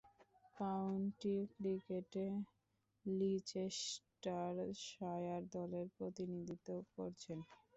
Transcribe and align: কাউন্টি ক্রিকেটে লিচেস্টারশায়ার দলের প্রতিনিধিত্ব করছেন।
কাউন্টি 0.57 1.33
ক্রিকেটে 1.53 2.25
লিচেস্টারশায়ার 3.05 4.43
দলের 5.55 5.87
প্রতিনিধিত্ব 5.97 6.67
করছেন। 6.95 7.37